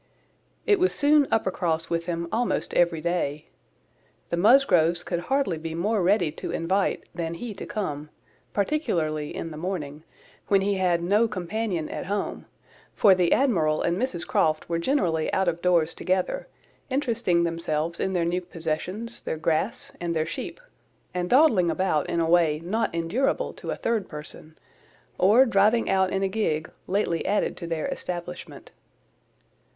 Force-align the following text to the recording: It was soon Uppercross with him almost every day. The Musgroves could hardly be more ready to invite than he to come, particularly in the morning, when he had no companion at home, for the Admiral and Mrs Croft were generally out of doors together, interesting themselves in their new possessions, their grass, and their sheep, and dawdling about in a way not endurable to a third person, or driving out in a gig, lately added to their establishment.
It 0.65 0.79
was 0.79 0.95
soon 0.95 1.27
Uppercross 1.29 1.91
with 1.91 2.07
him 2.07 2.27
almost 2.31 2.73
every 2.73 3.01
day. 3.01 3.49
The 4.31 4.35
Musgroves 4.35 5.03
could 5.03 5.19
hardly 5.19 5.59
be 5.59 5.75
more 5.75 6.01
ready 6.01 6.31
to 6.31 6.49
invite 6.49 7.03
than 7.13 7.35
he 7.35 7.53
to 7.53 7.67
come, 7.67 8.09
particularly 8.51 9.29
in 9.35 9.51
the 9.51 9.57
morning, 9.57 10.01
when 10.47 10.61
he 10.61 10.77
had 10.77 11.03
no 11.03 11.27
companion 11.27 11.87
at 11.87 12.07
home, 12.07 12.47
for 12.95 13.13
the 13.13 13.31
Admiral 13.31 13.83
and 13.83 13.95
Mrs 13.95 14.25
Croft 14.25 14.67
were 14.67 14.79
generally 14.79 15.31
out 15.33 15.47
of 15.47 15.61
doors 15.61 15.93
together, 15.93 16.47
interesting 16.89 17.43
themselves 17.43 17.99
in 17.99 18.13
their 18.13 18.25
new 18.25 18.41
possessions, 18.41 19.21
their 19.21 19.37
grass, 19.37 19.91
and 20.01 20.15
their 20.15 20.25
sheep, 20.25 20.59
and 21.13 21.29
dawdling 21.29 21.69
about 21.69 22.09
in 22.09 22.19
a 22.19 22.25
way 22.27 22.59
not 22.65 22.89
endurable 22.95 23.53
to 23.53 23.69
a 23.69 23.75
third 23.75 24.09
person, 24.09 24.57
or 25.19 25.45
driving 25.45 25.91
out 25.91 26.09
in 26.11 26.23
a 26.23 26.27
gig, 26.27 26.71
lately 26.87 27.23
added 27.23 27.55
to 27.55 27.67
their 27.67 27.85
establishment. 27.89 28.71